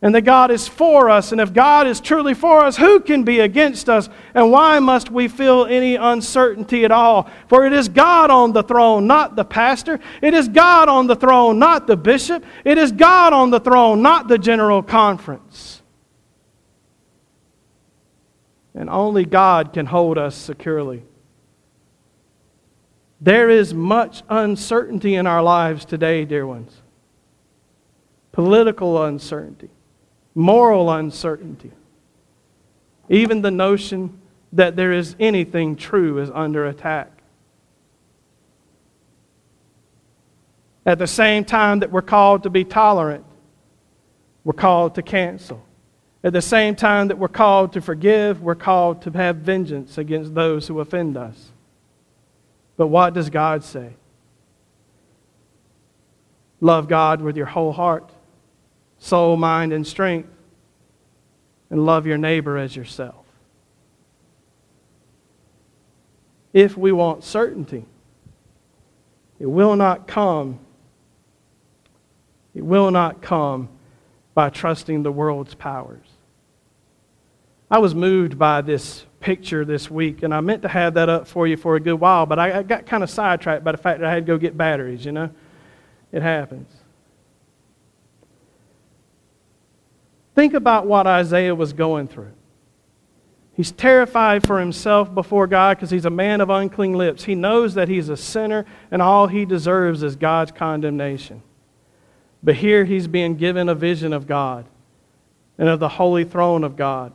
and 0.00 0.14
that 0.14 0.22
God 0.22 0.50
is 0.50 0.68
for 0.68 1.10
us. 1.10 1.32
And 1.32 1.40
if 1.40 1.52
God 1.52 1.86
is 1.86 2.00
truly 2.00 2.34
for 2.34 2.64
us, 2.64 2.76
who 2.76 3.00
can 3.00 3.24
be 3.24 3.40
against 3.40 3.88
us? 3.88 4.08
And 4.32 4.52
why 4.52 4.78
must 4.78 5.10
we 5.10 5.26
feel 5.26 5.64
any 5.64 5.96
uncertainty 5.96 6.84
at 6.84 6.92
all? 6.92 7.28
For 7.48 7.66
it 7.66 7.72
is 7.72 7.88
God 7.88 8.30
on 8.30 8.52
the 8.52 8.62
throne, 8.62 9.08
not 9.08 9.34
the 9.34 9.44
pastor. 9.44 9.98
It 10.22 10.34
is 10.34 10.48
God 10.48 10.88
on 10.88 11.08
the 11.08 11.16
throne, 11.16 11.58
not 11.58 11.88
the 11.88 11.96
bishop. 11.96 12.44
It 12.64 12.78
is 12.78 12.92
God 12.92 13.32
on 13.32 13.50
the 13.50 13.60
throne, 13.60 14.02
not 14.02 14.28
the 14.28 14.38
general 14.38 14.82
conference. 14.82 15.82
And 18.74 18.88
only 18.88 19.24
God 19.24 19.72
can 19.72 19.86
hold 19.86 20.16
us 20.16 20.36
securely. 20.36 21.02
There 23.20 23.50
is 23.50 23.74
much 23.74 24.22
uncertainty 24.28 25.14
in 25.16 25.26
our 25.26 25.42
lives 25.42 25.84
today, 25.84 26.24
dear 26.24 26.46
ones. 26.46 26.82
Political 28.32 29.04
uncertainty 29.04 29.70
moral 30.38 30.88
uncertainty. 30.88 31.72
Even 33.08 33.42
the 33.42 33.50
notion 33.50 34.20
that 34.52 34.76
there 34.76 34.92
is 34.92 35.16
anything 35.18 35.74
true 35.74 36.18
is 36.18 36.30
under 36.32 36.66
attack. 36.66 37.10
At 40.86 40.98
the 40.98 41.08
same 41.08 41.44
time 41.44 41.80
that 41.80 41.90
we're 41.90 42.02
called 42.02 42.44
to 42.44 42.50
be 42.50 42.64
tolerant, 42.64 43.24
we're 44.44 44.52
called 44.52 44.94
to 44.94 45.02
cancel. 45.02 45.62
At 46.22 46.32
the 46.32 46.42
same 46.42 46.76
time 46.76 47.08
that 47.08 47.18
we're 47.18 47.26
called 47.26 47.72
to 47.72 47.80
forgive, 47.80 48.40
we're 48.40 48.54
called 48.54 49.02
to 49.02 49.10
have 49.10 49.36
vengeance 49.36 49.98
against 49.98 50.36
those 50.36 50.68
who 50.68 50.78
offend 50.78 51.16
us. 51.16 51.50
But 52.78 52.86
what 52.86 53.12
does 53.12 53.28
God 53.28 53.62
say? 53.64 53.92
Love 56.60 56.88
God 56.88 57.20
with 57.20 57.36
your 57.36 57.46
whole 57.46 57.72
heart 57.72 58.10
soul, 59.00 59.36
mind, 59.36 59.72
and 59.72 59.86
strength, 59.86 60.28
and 61.70 61.86
love 61.86 62.04
your 62.04 62.18
neighbor 62.18 62.58
as 62.58 62.74
yourself. 62.74 63.24
If 66.52 66.76
we 66.76 66.90
want 66.90 67.22
certainty, 67.22 67.84
it 69.38 69.46
will 69.46 69.76
not 69.76 70.08
come. 70.08 70.58
It 72.56 72.64
will 72.64 72.90
not 72.90 73.22
come 73.22 73.68
by 74.34 74.50
trusting 74.50 75.04
the 75.04 75.12
world's 75.12 75.54
powers. 75.54 76.06
I 77.70 77.78
was 77.78 77.94
moved 77.94 78.36
by 78.36 78.62
this 78.62 79.04
picture 79.28 79.62
this 79.62 79.90
week, 79.90 80.22
and 80.22 80.32
I 80.32 80.40
meant 80.40 80.62
to 80.62 80.68
have 80.68 80.94
that 80.94 81.10
up 81.10 81.28
for 81.28 81.46
you 81.46 81.58
for 81.58 81.76
a 81.76 81.80
good 81.80 82.00
while, 82.00 82.24
but 82.24 82.38
I 82.38 82.62
got 82.62 82.86
kind 82.86 83.02
of 83.02 83.10
sidetracked 83.10 83.62
by 83.62 83.72
the 83.72 83.76
fact 83.76 84.00
that 84.00 84.08
I 84.08 84.10
had 84.10 84.24
to 84.24 84.32
go 84.32 84.38
get 84.38 84.56
batteries, 84.56 85.04
you 85.04 85.12
know? 85.12 85.28
It 86.12 86.22
happens. 86.22 86.72
Think 90.34 90.54
about 90.54 90.86
what 90.86 91.06
Isaiah 91.06 91.54
was 91.54 91.74
going 91.74 92.08
through. 92.08 92.32
He's 93.52 93.70
terrified 93.70 94.46
for 94.46 94.60
himself 94.60 95.14
before 95.14 95.46
God 95.46 95.76
because 95.76 95.90
he's 95.90 96.06
a 96.06 96.10
man 96.10 96.40
of 96.40 96.48
unclean 96.48 96.94
lips. 96.94 97.24
He 97.24 97.34
knows 97.34 97.74
that 97.74 97.86
he's 97.86 98.08
a 98.08 98.16
sinner 98.16 98.64
and 98.90 99.02
all 99.02 99.26
he 99.26 99.44
deserves 99.44 100.02
is 100.02 100.16
God's 100.16 100.52
condemnation. 100.52 101.42
But 102.42 102.54
here 102.54 102.86
he's 102.86 103.08
being 103.08 103.36
given 103.36 103.68
a 103.68 103.74
vision 103.74 104.14
of 104.14 104.26
God 104.26 104.64
and 105.58 105.68
of 105.68 105.80
the 105.80 105.88
holy 105.90 106.24
throne 106.24 106.64
of 106.64 106.76
God. 106.76 107.12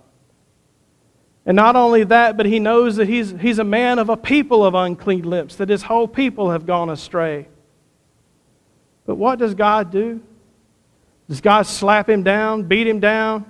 And 1.46 1.56
not 1.56 1.76
only 1.76 2.06
that, 2.06 2.38
but 2.38 2.46
he 2.46 2.60
knows 2.60 2.96
that 2.96 3.08
he's, 3.08 3.32
he's 3.32 3.60
a 3.60 3.66
man 3.66 4.00
of 4.00 4.10
a 4.10 4.16
people 4.16 4.66
of 4.66 4.76
unclean 4.76 5.24
lips, 5.24 5.58
that 5.58 5.68
his 5.68 5.84
whole 5.84 6.08
people 6.08 6.52
have 6.52 6.66
gone 6.66 6.90
astray. 6.90 7.48
But 9.06 9.16
what 9.16 9.40
does 9.40 9.54
God 9.54 9.92
do? 9.92 10.22
Does 11.28 11.42
God 11.42 11.64
slap 11.64 12.10
him 12.10 12.24
down, 12.24 12.64
beat 12.64 12.88
him 12.88 13.02
down, 13.02 13.46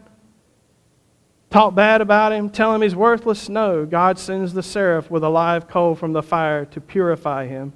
talk 1.52 1.76
bad 1.76 2.02
about 2.02 2.32
him, 2.32 2.50
tell 2.50 2.74
him 2.74 2.82
he's 2.82 2.96
worthless? 2.96 3.48
No. 3.48 3.86
God 3.86 4.18
sends 4.18 4.54
the 4.54 4.64
seraph 4.64 5.12
with 5.12 5.24
a 5.24 5.30
live 5.30 5.68
coal 5.68 5.94
from 5.94 6.14
the 6.14 6.24
fire 6.24 6.66
to 6.66 6.82
purify 6.82 7.46
him 7.46 7.74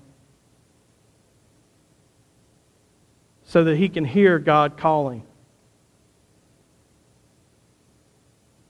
so 3.43 3.63
that 3.63 3.77
he 3.77 3.87
can 3.87 4.05
hear 4.05 4.39
God 4.39 4.77
calling. 4.77 5.26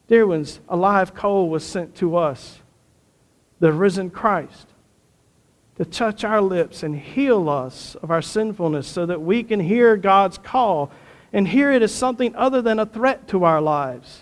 Dear 0.08 0.26
ones, 0.26 0.62
a 0.70 0.78
live 0.78 1.14
coal 1.14 1.50
was 1.50 1.66
sent 1.66 1.96
to 1.96 2.16
us, 2.16 2.60
the 3.60 3.74
risen 3.74 4.10
Christ, 4.10 4.68
to 5.78 5.86
touch 5.86 6.24
our 6.24 6.42
lips 6.42 6.82
and 6.82 6.96
heal 6.96 7.50
us 7.50 7.96
of 7.96 8.10
our 8.10 8.22
sinfulness 8.22 8.88
so 8.88 9.06
that 9.06 9.22
we 9.22 9.44
can 9.44 9.60
hear 9.60 9.98
God's 9.98 10.38
call 10.38 10.92
and 11.34 11.48
hear 11.48 11.72
it 11.72 11.82
as 11.82 11.94
something 11.94 12.36
other 12.36 12.62
than 12.62 12.80
a 12.80 12.86
threat 12.86 13.28
to 13.30 13.44
our 13.44 13.62
lives. 13.62 14.22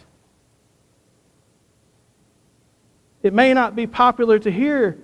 It 3.22 3.34
may 3.34 3.54
not 3.54 3.76
be 3.76 3.88
popular 3.88 4.40
to 4.40 4.52
hear, 4.52 4.98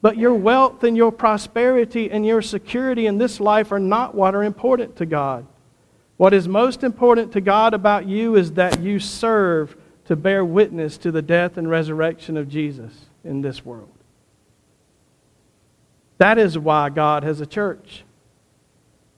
but 0.00 0.16
your 0.16 0.34
wealth 0.34 0.82
and 0.82 0.96
your 0.96 1.12
prosperity 1.12 2.10
and 2.10 2.26
your 2.26 2.42
security 2.42 3.06
in 3.06 3.18
this 3.18 3.38
life 3.38 3.70
are 3.70 3.78
not 3.78 4.14
what 4.14 4.34
are 4.34 4.44
important 4.44 4.96
to 4.96 5.06
God. 5.06 5.46
What 6.16 6.32
is 6.32 6.48
most 6.48 6.82
important 6.82 7.32
to 7.32 7.40
God 7.42 7.74
about 7.74 8.06
you 8.06 8.36
is 8.36 8.52
that 8.52 8.80
you 8.80 8.98
serve 8.98 9.76
to 10.06 10.16
bear 10.16 10.44
witness 10.44 10.96
to 10.98 11.10
the 11.10 11.22
death 11.22 11.56
and 11.56 11.68
resurrection 11.68 12.36
of 12.36 12.48
Jesus 12.48 13.06
in 13.24 13.42
this 13.42 13.64
world. 13.64 13.92
That 16.18 16.38
is 16.38 16.58
why 16.58 16.90
God 16.90 17.24
has 17.24 17.40
a 17.40 17.46
church 17.46 18.04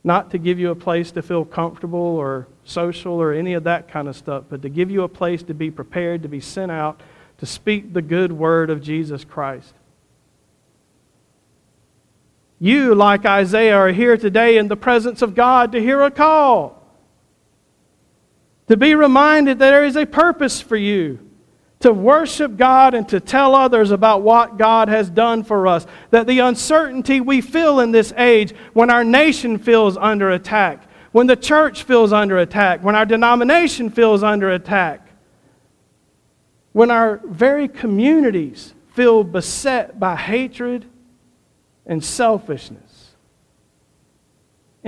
not 0.05 0.31
to 0.31 0.39
give 0.39 0.59
you 0.59 0.71
a 0.71 0.75
place 0.75 1.11
to 1.13 1.23
feel 1.23 1.45
comfortable 1.45 1.99
or 1.99 2.47
social 2.65 3.15
or 3.15 3.33
any 3.33 3.53
of 3.53 3.65
that 3.65 3.89
kind 3.89 4.09
of 4.09 4.17
stuff, 4.17 4.45
but 4.49 4.63
to 4.63 4.69
give 4.69 4.91
you 4.91 5.03
a 5.03 5.09
place 5.09 5.43
to 5.43 5.55
be 5.55 5.71
prepared, 5.71 6.23
to 6.23 6.29
be 6.29 6.41
sent 6.41 6.71
out, 6.71 7.01
to 7.39 7.47
speak 7.47 7.93
the 7.93 8.03
good 8.03 8.33
word 8.33 8.71
of 8.71 8.83
Jesus 8.83 9.25
Christ. 9.25 9.75
You, 12.59 12.95
like 12.95 13.27
Isaiah, 13.27 13.77
are 13.77 13.93
here 13.93 14.17
today 14.17 14.57
in 14.57 14.69
the 14.69 14.77
presence 14.77 15.21
of 15.23 15.35
God 15.35 15.73
to 15.73 15.81
hear 15.81 16.03
a 16.03 16.11
call. 16.11 16.78
To 18.69 18.77
be 18.77 18.95
reminded 18.95 19.59
that 19.59 19.71
there 19.71 19.85
is 19.85 19.97
a 19.97 20.07
purpose 20.07 20.61
for 20.61 20.77
you 20.77 21.19
to 21.81 21.93
worship 21.93 22.57
God 22.57 22.95
and 22.95 23.09
to 23.09 23.21
tell 23.21 23.55
others 23.55 23.91
about 23.91 24.23
what 24.23 24.57
God 24.57 24.89
has 24.89 25.09
done 25.09 25.45
for 25.45 25.67
us. 25.67 25.87
That 26.11 26.27
the 26.27 26.41
uncertainty 26.41 27.21
we 27.21 27.41
feel 27.41 27.81
in 27.81 27.93
this 27.93 28.13
age, 28.17 28.55
when 28.73 28.91
our 28.91 29.05
nation 29.05 29.59
feels 29.59 29.97
under 29.97 30.31
attack, 30.31 30.89
when 31.13 31.27
the 31.27 31.37
church 31.37 31.85
feels 31.85 32.13
under 32.13 32.39
attack, 32.39 32.83
when 32.83 32.95
our 32.95 33.07
denomination 33.07 33.91
feels 33.91 34.23
under 34.23 34.51
attack, 34.51 35.09
when 36.73 36.91
our 36.91 37.21
very 37.25 37.69
communities 37.69 38.75
feel 38.93 39.25
beset 39.25 39.99
by 39.99 40.17
hatred 40.17 40.85
and 41.87 42.05
selfishness. 42.05 42.88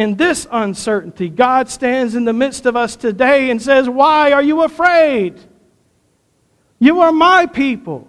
In 0.00 0.16
this 0.16 0.46
uncertainty, 0.50 1.28
God 1.28 1.68
stands 1.68 2.14
in 2.14 2.24
the 2.24 2.32
midst 2.32 2.64
of 2.64 2.74
us 2.74 2.96
today 2.96 3.50
and 3.50 3.60
says, 3.60 3.86
Why 3.86 4.32
are 4.32 4.40
you 4.40 4.62
afraid? 4.62 5.38
You 6.78 7.00
are 7.00 7.12
my 7.12 7.44
people. 7.44 8.08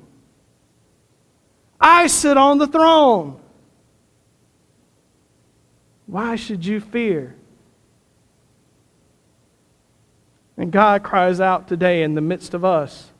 I 1.81 2.07
sit 2.07 2.38
on 2.38 2.60
the 2.60 2.67
throne. 2.67 3.41
Why 6.05 6.38
should 6.38 6.65
you 6.65 6.79
fear? 6.79 7.36
And 10.55 10.71
God 10.71 11.03
cries 11.03 11.41
out 11.41 11.67
today 11.67 12.03
in 12.03 12.15
the 12.15 12.21
midst 12.21 12.53
of 12.53 12.63
us 12.63 13.12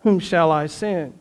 Whom 0.00 0.18
shall 0.18 0.50
I 0.50 0.66
send? 0.66 1.16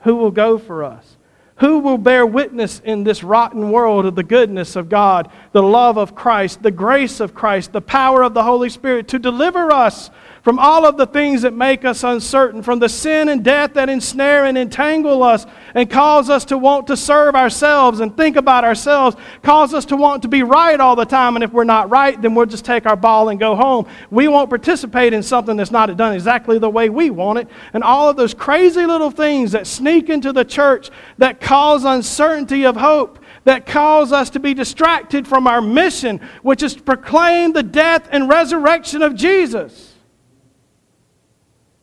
Who 0.00 0.16
will 0.16 0.32
go 0.32 0.58
for 0.58 0.82
us? 0.82 1.18
Who 1.60 1.78
will 1.78 1.98
bear 1.98 2.26
witness 2.26 2.80
in 2.84 3.04
this 3.04 3.22
rotten 3.22 3.70
world 3.70 4.06
of 4.06 4.14
the 4.14 4.22
goodness 4.22 4.76
of 4.76 4.88
God, 4.88 5.30
the 5.52 5.62
love 5.62 5.98
of 5.98 6.14
Christ, 6.14 6.62
the 6.62 6.70
grace 6.70 7.20
of 7.20 7.34
Christ, 7.34 7.72
the 7.72 7.80
power 7.80 8.22
of 8.22 8.34
the 8.34 8.42
Holy 8.42 8.70
Spirit 8.70 9.08
to 9.08 9.18
deliver 9.18 9.70
us 9.70 10.10
from 10.42 10.58
all 10.58 10.86
of 10.86 10.96
the 10.96 11.06
things 11.06 11.42
that 11.42 11.52
make 11.52 11.84
us 11.84 12.02
uncertain, 12.02 12.62
from 12.62 12.78
the 12.78 12.88
sin 12.88 13.28
and 13.28 13.44
death 13.44 13.74
that 13.74 13.88
ensnare 13.88 14.46
and 14.46 14.56
entangle 14.56 15.22
us 15.22 15.44
and 15.74 15.90
cause 15.90 16.30
us 16.30 16.46
to 16.46 16.56
want 16.56 16.86
to 16.86 16.96
serve 16.96 17.34
ourselves 17.34 18.00
and 18.00 18.16
think 18.16 18.36
about 18.36 18.64
ourselves, 18.64 19.16
cause 19.42 19.74
us 19.74 19.84
to 19.84 19.96
want 19.96 20.22
to 20.22 20.28
be 20.28 20.42
right 20.42 20.80
all 20.80 20.96
the 20.96 21.04
time. 21.04 21.36
And 21.36 21.44
if 21.44 21.52
we're 21.52 21.64
not 21.64 21.90
right, 21.90 22.20
then 22.20 22.34
we'll 22.34 22.46
just 22.46 22.64
take 22.64 22.86
our 22.86 22.96
ball 22.96 23.28
and 23.28 23.38
go 23.38 23.54
home. 23.54 23.86
We 24.10 24.28
won't 24.28 24.48
participate 24.48 25.12
in 25.12 25.22
something 25.22 25.56
that's 25.56 25.70
not 25.70 25.94
done 25.96 26.14
exactly 26.14 26.58
the 26.58 26.70
way 26.70 26.88
we 26.88 27.10
want 27.10 27.38
it. 27.38 27.48
And 27.74 27.84
all 27.84 28.08
of 28.08 28.16
those 28.16 28.32
crazy 28.32 28.86
little 28.86 29.10
things 29.10 29.52
that 29.52 29.66
sneak 29.66 30.08
into 30.08 30.32
the 30.32 30.44
church 30.44 30.90
that 31.18 31.40
cause 31.50 31.84
uncertainty 31.84 32.64
of 32.64 32.76
hope 32.76 33.18
that 33.42 33.66
cause 33.66 34.12
us 34.12 34.30
to 34.30 34.38
be 34.38 34.54
distracted 34.54 35.26
from 35.26 35.48
our 35.48 35.60
mission, 35.60 36.20
which 36.42 36.62
is 36.62 36.74
to 36.74 36.82
proclaim 36.82 37.52
the 37.52 37.62
death 37.64 38.08
and 38.12 38.28
resurrection 38.28 39.02
of 39.02 39.16
Jesus 39.16 39.92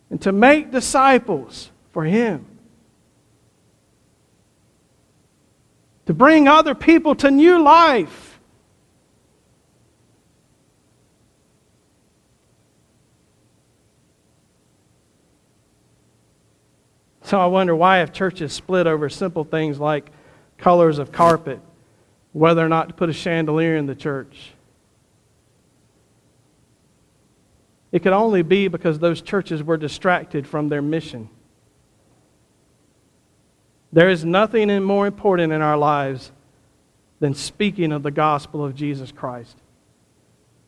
and 0.10 0.22
to 0.22 0.32
make 0.32 0.72
disciples 0.72 1.70
for 1.92 2.06
Him. 2.06 2.46
To 6.06 6.14
bring 6.14 6.48
other 6.48 6.74
people 6.74 7.14
to 7.16 7.30
new 7.30 7.62
life. 7.62 8.27
So 17.28 17.38
I 17.42 17.48
wonder 17.48 17.76
why 17.76 17.98
have 17.98 18.14
churches 18.14 18.54
split 18.54 18.88
over 18.88 19.10
simple 19.10 19.44
things 19.44 19.82
like 19.82 20.12
colors 20.58 20.98
of 20.98 21.12
carpet, 21.12 21.60
whether 22.32 22.66
or 22.66 22.70
not 22.70 22.88
to 22.88 22.94
put 22.94 23.10
a 23.10 23.14
chandelier 23.14 23.76
in 23.76 23.86
the 23.86 23.96
church. 23.96 24.54
It 27.92 28.02
could 28.02 28.14
only 28.14 28.44
be 28.44 28.70
because 28.70 29.00
those 29.00 29.22
churches 29.22 29.62
were 29.62 29.76
distracted 29.76 30.48
from 30.48 30.70
their 30.70 30.82
mission. 30.82 31.28
There 33.92 34.10
is 34.10 34.24
nothing 34.24 34.82
more 34.82 35.06
important 35.06 35.52
in 35.52 35.62
our 35.62 35.78
lives 35.78 36.32
than 37.20 37.34
speaking 37.34 37.92
of 37.92 38.04
the 38.04 38.12
gospel 38.12 38.64
of 38.64 38.74
Jesus 38.74 39.12
Christ. 39.12 39.58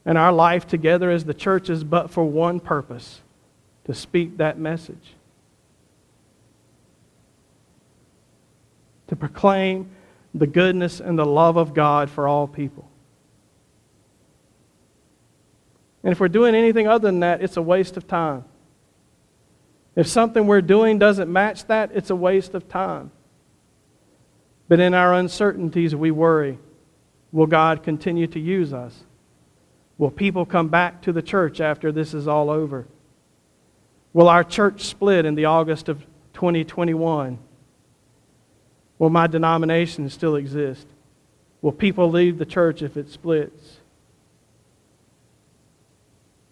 And 0.03 0.17
our 0.17 0.33
life 0.33 0.67
together 0.67 1.09
as 1.09 1.23
the 1.23 1.33
church 1.33 1.69
is 1.69 1.85
but 1.85 2.11
for 2.11 2.25
one 2.25 2.59
purpose 2.59 3.21
to 3.85 3.93
speak 3.93 4.35
that 4.35 4.59
message. 4.59 5.13
To 9.09 9.15
proclaim 9.15 9.89
the 10.33 10.47
goodness 10.47 10.99
and 10.99 11.17
the 11.17 11.25
love 11.25 11.57
of 11.57 11.73
God 11.73 12.09
for 12.09 12.27
all 12.27 12.47
people. 12.47 12.89
And 16.03 16.11
if 16.11 16.19
we're 16.19 16.27
doing 16.29 16.55
anything 16.55 16.87
other 16.87 17.07
than 17.07 17.19
that, 17.19 17.41
it's 17.41 17.57
a 17.57 17.61
waste 17.61 17.97
of 17.97 18.07
time. 18.07 18.45
If 19.95 20.07
something 20.07 20.47
we're 20.47 20.61
doing 20.61 20.97
doesn't 20.97 21.31
match 21.31 21.65
that, 21.67 21.91
it's 21.93 22.09
a 22.09 22.15
waste 22.15 22.53
of 22.53 22.69
time. 22.69 23.11
But 24.67 24.79
in 24.79 24.93
our 24.93 25.13
uncertainties, 25.13 25.95
we 25.95 26.11
worry 26.11 26.57
will 27.31 27.47
God 27.47 27.83
continue 27.83 28.27
to 28.27 28.39
use 28.39 28.73
us? 28.73 29.03
Will 29.97 30.09
people 30.09 30.45
come 30.45 30.69
back 30.69 31.01
to 31.03 31.11
the 31.11 31.21
church 31.21 31.59
after 31.59 31.91
this 31.91 32.13
is 32.13 32.27
all 32.27 32.49
over? 32.49 32.87
Will 34.13 34.29
our 34.29 34.43
church 34.43 34.85
split 34.85 35.25
in 35.25 35.35
the 35.35 35.45
August 35.45 35.89
of 35.89 36.05
2021? 36.33 37.37
Will 38.99 39.09
my 39.09 39.27
denomination 39.27 40.09
still 40.09 40.35
exist? 40.35 40.85
Will 41.61 41.71
people 41.71 42.11
leave 42.11 42.37
the 42.37 42.45
church 42.45 42.81
if 42.81 42.97
it 42.97 43.09
splits? 43.09 43.77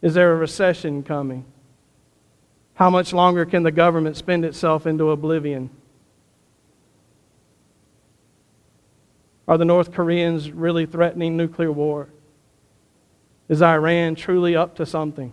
Is 0.01 0.13
there 0.13 0.31
a 0.31 0.35
recession 0.35 1.03
coming? 1.03 1.45
How 2.75 2.89
much 2.89 3.11
longer 3.11 3.45
can 3.45 3.63
the 3.63 3.71
government 3.71 4.15
spend 4.15 4.45
itself 4.45 4.87
into 4.87 5.11
oblivion? 5.11 5.69
Are 9.47 9.57
the 9.57 9.65
North 9.65 9.91
Koreans 9.91 10.51
really 10.51 10.85
threatening 10.85 11.35
nuclear 11.35 11.71
war? 11.71 12.09
Is 13.49 13.61
Iran 13.61 14.15
truly 14.15 14.55
up 14.55 14.75
to 14.75 14.85
something? 14.85 15.31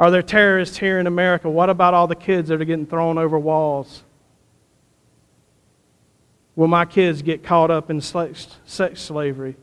Are 0.00 0.10
there 0.10 0.22
terrorists 0.22 0.78
here 0.78 0.98
in 0.98 1.06
America? 1.06 1.50
What 1.50 1.70
about 1.70 1.92
all 1.92 2.06
the 2.06 2.14
kids 2.14 2.48
that 2.48 2.60
are 2.60 2.64
getting 2.64 2.86
thrown 2.86 3.18
over 3.18 3.38
walls? 3.38 4.04
Will 6.58 6.66
my 6.66 6.86
kids 6.86 7.22
get 7.22 7.44
caught 7.44 7.70
up 7.70 7.88
in 7.88 8.00
sex 8.00 8.48
slavery? 8.66 9.54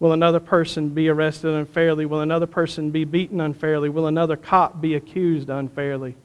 Will 0.00 0.12
another 0.12 0.40
person 0.40 0.88
be 0.88 1.10
arrested 1.10 1.50
unfairly? 1.50 2.06
Will 2.06 2.22
another 2.22 2.46
person 2.46 2.90
be 2.90 3.04
beaten 3.04 3.42
unfairly? 3.42 3.90
Will 3.90 4.06
another 4.06 4.36
cop 4.36 4.80
be 4.80 4.94
accused 4.94 5.50
unfairly? 5.50 6.16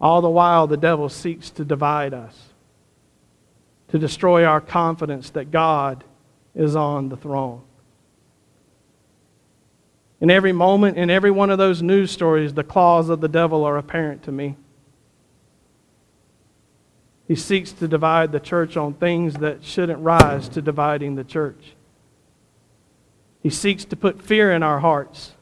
All 0.00 0.20
the 0.20 0.28
while, 0.28 0.66
the 0.66 0.76
devil 0.76 1.08
seeks 1.08 1.50
to 1.50 1.64
divide 1.64 2.12
us, 2.12 2.36
to 3.90 3.98
destroy 4.00 4.44
our 4.44 4.60
confidence 4.60 5.30
that 5.30 5.52
God 5.52 6.02
is 6.52 6.74
on 6.74 7.10
the 7.10 7.16
throne. 7.16 7.62
In 10.22 10.30
every 10.30 10.52
moment, 10.52 10.98
in 10.98 11.10
every 11.10 11.32
one 11.32 11.50
of 11.50 11.58
those 11.58 11.82
news 11.82 12.12
stories, 12.12 12.54
the 12.54 12.62
claws 12.62 13.08
of 13.08 13.20
the 13.20 13.28
devil 13.28 13.64
are 13.64 13.76
apparent 13.76 14.22
to 14.22 14.30
me. 14.30 14.56
He 17.26 17.34
seeks 17.34 17.72
to 17.72 17.88
divide 17.88 18.30
the 18.30 18.38
church 18.38 18.76
on 18.76 18.94
things 18.94 19.34
that 19.34 19.64
shouldn't 19.64 19.98
rise 19.98 20.48
to 20.50 20.62
dividing 20.62 21.16
the 21.16 21.24
church. 21.24 21.74
He 23.42 23.50
seeks 23.50 23.84
to 23.86 23.96
put 23.96 24.22
fear 24.22 24.52
in 24.52 24.62
our 24.62 24.78
hearts. 24.78 25.32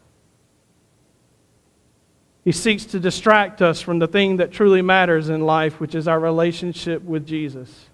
He 2.42 2.52
seeks 2.52 2.86
to 2.86 2.98
distract 2.98 3.60
us 3.60 3.82
from 3.82 3.98
the 3.98 4.08
thing 4.08 4.38
that 4.38 4.50
truly 4.50 4.80
matters 4.80 5.28
in 5.28 5.42
life, 5.42 5.78
which 5.78 5.94
is 5.94 6.08
our 6.08 6.18
relationship 6.18 7.02
with 7.02 7.26
Jesus. 7.26 7.89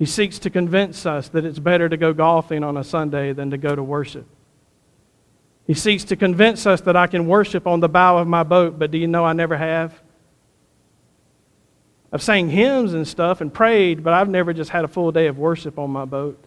He 0.00 0.06
seeks 0.06 0.38
to 0.38 0.50
convince 0.50 1.04
us 1.04 1.28
that 1.28 1.44
it's 1.44 1.58
better 1.58 1.86
to 1.86 1.96
go 1.98 2.14
golfing 2.14 2.64
on 2.64 2.78
a 2.78 2.82
Sunday 2.82 3.34
than 3.34 3.50
to 3.50 3.58
go 3.58 3.76
to 3.76 3.82
worship. 3.82 4.24
He 5.66 5.74
seeks 5.74 6.04
to 6.04 6.16
convince 6.16 6.64
us 6.64 6.80
that 6.80 6.96
I 6.96 7.06
can 7.06 7.26
worship 7.26 7.66
on 7.66 7.80
the 7.80 7.88
bow 7.88 8.16
of 8.16 8.26
my 8.26 8.42
boat, 8.42 8.78
but 8.78 8.90
do 8.90 8.96
you 8.96 9.06
know 9.06 9.26
I 9.26 9.34
never 9.34 9.58
have? 9.58 10.00
I've 12.10 12.22
sang 12.22 12.48
hymns 12.48 12.94
and 12.94 13.06
stuff 13.06 13.42
and 13.42 13.52
prayed, 13.52 14.02
but 14.02 14.14
I've 14.14 14.30
never 14.30 14.54
just 14.54 14.70
had 14.70 14.86
a 14.86 14.88
full 14.88 15.12
day 15.12 15.26
of 15.26 15.36
worship 15.36 15.78
on 15.78 15.90
my 15.90 16.06
boat. 16.06 16.42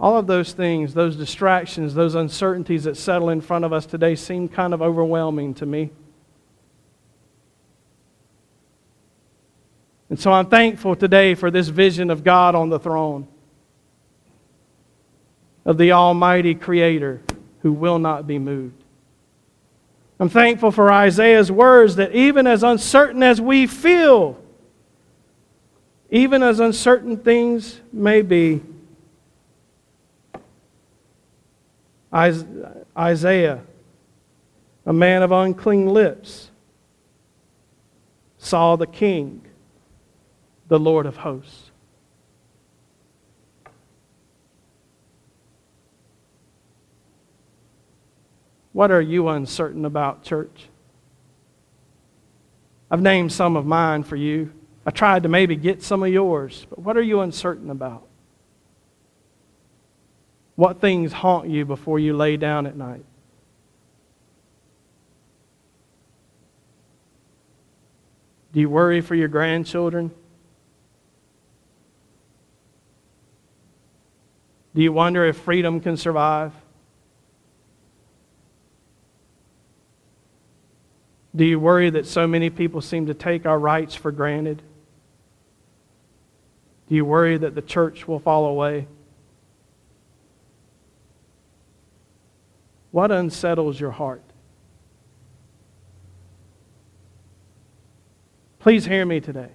All 0.00 0.18
of 0.18 0.26
those 0.26 0.52
things, 0.52 0.92
those 0.92 1.14
distractions, 1.14 1.94
those 1.94 2.16
uncertainties 2.16 2.82
that 2.82 2.96
settle 2.96 3.28
in 3.28 3.40
front 3.40 3.64
of 3.64 3.72
us 3.72 3.86
today 3.86 4.16
seem 4.16 4.48
kind 4.48 4.74
of 4.74 4.82
overwhelming 4.82 5.54
to 5.54 5.66
me. 5.66 5.92
And 10.14 10.20
so 10.20 10.30
I'm 10.30 10.46
thankful 10.46 10.94
today 10.94 11.34
for 11.34 11.50
this 11.50 11.66
vision 11.66 12.08
of 12.08 12.22
God 12.22 12.54
on 12.54 12.68
the 12.68 12.78
throne, 12.78 13.26
of 15.64 15.76
the 15.76 15.90
Almighty 15.90 16.54
Creator 16.54 17.20
who 17.62 17.72
will 17.72 17.98
not 17.98 18.24
be 18.24 18.38
moved. 18.38 18.80
I'm 20.20 20.28
thankful 20.28 20.70
for 20.70 20.92
Isaiah's 20.92 21.50
words 21.50 21.96
that 21.96 22.14
even 22.14 22.46
as 22.46 22.62
uncertain 22.62 23.24
as 23.24 23.40
we 23.40 23.66
feel, 23.66 24.40
even 26.10 26.44
as 26.44 26.60
uncertain 26.60 27.16
things 27.16 27.80
may 27.92 28.22
be, 28.22 28.62
Isaiah, 32.96 33.62
a 34.86 34.92
man 34.92 35.24
of 35.24 35.32
unclean 35.32 35.88
lips, 35.88 36.52
saw 38.38 38.76
the 38.76 38.86
King, 38.86 39.40
the 40.74 40.80
Lord 40.80 41.06
of 41.06 41.18
hosts. 41.18 41.70
What 48.72 48.90
are 48.90 49.00
you 49.00 49.28
uncertain 49.28 49.84
about, 49.84 50.24
church? 50.24 50.68
I've 52.90 53.00
named 53.00 53.32
some 53.32 53.54
of 53.54 53.64
mine 53.64 54.02
for 54.02 54.16
you. 54.16 54.52
I 54.84 54.90
tried 54.90 55.22
to 55.22 55.28
maybe 55.28 55.54
get 55.54 55.80
some 55.80 56.02
of 56.02 56.08
yours, 56.08 56.66
but 56.68 56.80
what 56.80 56.96
are 56.96 57.02
you 57.02 57.20
uncertain 57.20 57.70
about? 57.70 58.04
What 60.56 60.80
things 60.80 61.12
haunt 61.12 61.48
you 61.48 61.64
before 61.64 62.00
you 62.00 62.16
lay 62.16 62.36
down 62.36 62.66
at 62.66 62.76
night? 62.76 63.04
Do 68.52 68.58
you 68.58 68.68
worry 68.68 69.00
for 69.00 69.14
your 69.14 69.28
grandchildren? 69.28 70.10
Do 74.74 74.82
you 74.82 74.92
wonder 74.92 75.24
if 75.24 75.36
freedom 75.36 75.80
can 75.80 75.96
survive? 75.96 76.52
Do 81.34 81.44
you 81.44 81.58
worry 81.58 81.90
that 81.90 82.06
so 82.06 82.26
many 82.26 82.50
people 82.50 82.80
seem 82.80 83.06
to 83.06 83.14
take 83.14 83.46
our 83.46 83.58
rights 83.58 83.94
for 83.94 84.12
granted? 84.12 84.62
Do 86.88 86.94
you 86.94 87.04
worry 87.04 87.36
that 87.36 87.54
the 87.54 87.62
church 87.62 88.06
will 88.06 88.18
fall 88.18 88.46
away? 88.46 88.86
What 92.90 93.10
unsettles 93.10 93.80
your 93.80 93.90
heart? 93.90 94.22
Please 98.60 98.84
hear 98.86 99.04
me 99.04 99.20
today. 99.20 99.50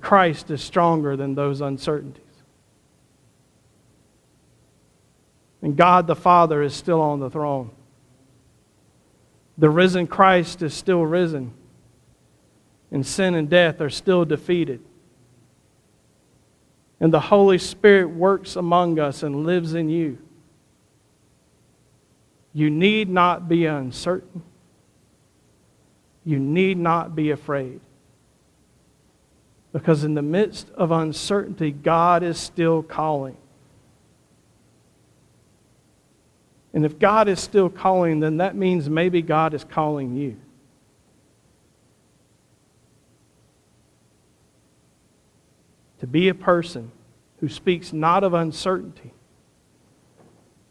Christ 0.00 0.50
is 0.50 0.62
stronger 0.62 1.16
than 1.16 1.34
those 1.34 1.60
uncertainties. 1.60 2.24
And 5.60 5.76
God 5.76 6.06
the 6.06 6.16
Father 6.16 6.62
is 6.62 6.74
still 6.74 7.00
on 7.00 7.20
the 7.20 7.30
throne. 7.30 7.70
The 9.56 9.70
risen 9.70 10.06
Christ 10.06 10.62
is 10.62 10.72
still 10.72 11.04
risen. 11.04 11.52
And 12.90 13.04
sin 13.04 13.34
and 13.34 13.50
death 13.50 13.80
are 13.80 13.90
still 13.90 14.24
defeated. 14.24 14.80
And 17.00 17.12
the 17.12 17.20
Holy 17.20 17.58
Spirit 17.58 18.10
works 18.10 18.56
among 18.56 18.98
us 18.98 19.22
and 19.22 19.44
lives 19.44 19.74
in 19.74 19.88
you. 19.88 20.18
You 22.52 22.70
need 22.70 23.08
not 23.08 23.48
be 23.48 23.66
uncertain. 23.66 24.42
You 26.24 26.38
need 26.38 26.78
not 26.78 27.14
be 27.14 27.30
afraid. 27.30 27.80
Because 29.72 30.04
in 30.04 30.14
the 30.14 30.22
midst 30.22 30.70
of 30.70 30.90
uncertainty, 30.90 31.70
God 31.70 32.22
is 32.22 32.38
still 32.38 32.82
calling. 32.82 33.36
And 36.72 36.84
if 36.84 36.98
God 36.98 37.28
is 37.28 37.40
still 37.40 37.68
calling, 37.68 38.20
then 38.20 38.38
that 38.38 38.54
means 38.54 38.88
maybe 38.88 39.22
God 39.22 39.54
is 39.54 39.64
calling 39.64 40.14
you. 40.16 40.36
To 46.00 46.06
be 46.06 46.28
a 46.28 46.34
person 46.34 46.92
who 47.40 47.48
speaks 47.48 47.92
not 47.92 48.22
of 48.22 48.34
uncertainty, 48.34 49.12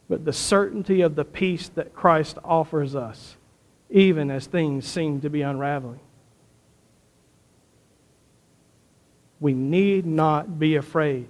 but 0.07 0.23
the 0.23 0.33
certainty 0.33 1.01
of 1.01 1.15
the 1.15 1.25
peace 1.25 1.69
that 1.75 1.93
Christ 1.93 2.37
offers 2.43 2.95
us, 2.95 3.35
even 3.89 4.31
as 4.31 4.47
things 4.47 4.87
seem 4.87 5.19
to 5.21 5.29
be 5.29 5.41
unraveling. 5.41 5.99
We 9.39 9.53
need 9.53 10.05
not 10.05 10.59
be 10.59 10.75
afraid. 10.75 11.27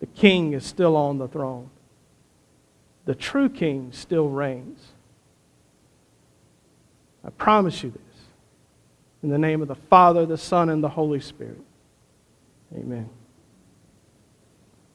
The 0.00 0.06
king 0.06 0.52
is 0.52 0.64
still 0.64 0.96
on 0.96 1.18
the 1.18 1.28
throne. 1.28 1.70
The 3.04 3.14
true 3.14 3.48
king 3.48 3.90
still 3.92 4.28
reigns. 4.28 4.80
I 7.24 7.30
promise 7.30 7.82
you 7.82 7.90
this. 7.90 8.00
In 9.22 9.30
the 9.30 9.38
name 9.38 9.62
of 9.62 9.68
the 9.68 9.76
Father, 9.76 10.26
the 10.26 10.38
Son, 10.38 10.68
and 10.68 10.82
the 10.82 10.88
Holy 10.88 11.20
Spirit. 11.20 11.60
Amen. 12.76 13.08